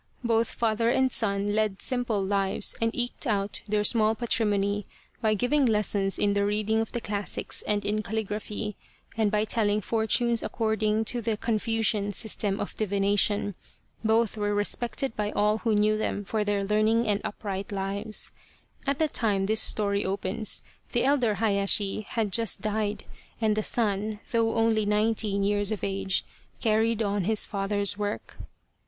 Both 0.23 0.49
father 0.53 0.89
and 0.89 1.11
son 1.11 1.53
led 1.53 1.79
simple 1.79 2.23
lives 2.25 2.75
and 2.81 2.89
eked 2.95 3.27
out 3.27 3.61
their 3.67 3.83
small 3.83 4.15
patrimony 4.15 4.87
by 5.21 5.35
giving 5.35 5.63
lessons 5.67 6.17
in 6.17 6.33
the 6.33 6.43
reading 6.43 6.79
of 6.79 6.91
the 6.91 6.99
classics 6.99 7.61
and 7.67 7.85
in 7.85 8.01
calligraphy, 8.01 8.75
and 9.15 9.29
by 9.29 9.45
telling 9.45 9.79
for 9.79 10.07
tunes 10.07 10.41
according 10.41 11.05
to 11.05 11.21
the 11.21 11.37
Confucian 11.37 12.11
system 12.13 12.59
of 12.59 12.75
divination. 12.77 13.53
Both 14.03 14.37
were 14.37 14.55
respected 14.55 15.15
by 15.15 15.29
all 15.33 15.59
who 15.59 15.75
knew 15.75 15.99
them 15.99 16.25
for 16.25 16.43
their 16.43 16.63
learning 16.63 17.07
and 17.07 17.21
upright 17.23 17.71
lives. 17.71 18.31
At 18.87 18.97
the 18.97 19.07
time 19.07 19.45
this 19.45 19.61
story 19.61 20.03
opens 20.03 20.63
the 20.93 21.03
elder 21.03 21.35
Hayashi 21.35 22.07
had 22.09 22.33
just 22.33 22.59
died 22.59 23.03
and 23.39 23.55
the 23.55 23.61
son, 23.61 24.19
though 24.31 24.55
only 24.55 24.83
nineteen 24.83 25.43
years 25.43 25.71
of 25.71 25.83
age, 25.83 26.25
carried 26.59 27.03
on 27.03 27.25
his 27.25 27.45
father's 27.45 27.99
work. 27.99 28.37